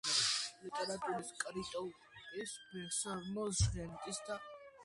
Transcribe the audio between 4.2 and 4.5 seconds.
და.